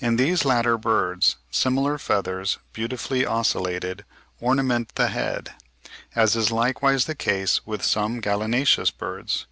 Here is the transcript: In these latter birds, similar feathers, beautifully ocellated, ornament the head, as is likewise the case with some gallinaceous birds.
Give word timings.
In 0.00 0.16
these 0.16 0.44
latter 0.44 0.76
birds, 0.76 1.36
similar 1.50 1.96
feathers, 1.96 2.58
beautifully 2.74 3.22
ocellated, 3.24 4.04
ornament 4.38 4.94
the 4.96 5.08
head, 5.08 5.54
as 6.14 6.36
is 6.36 6.52
likewise 6.52 7.06
the 7.06 7.14
case 7.14 7.64
with 7.66 7.82
some 7.82 8.20
gallinaceous 8.20 8.90
birds. 8.90 9.46